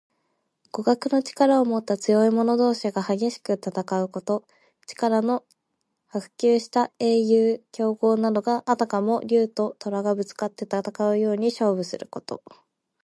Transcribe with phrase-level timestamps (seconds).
[0.73, 4.43] 互角の力をもった強い者同士が激しく戦うこと。
[4.87, 5.45] 力の
[6.07, 12.41] 伯仲した英雄・強豪などが、あたかも竜ととらとがぶつかって戦うように勝負すること。